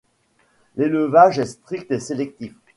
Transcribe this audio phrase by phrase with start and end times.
[0.77, 2.55] L'élevage est strict et sélectif.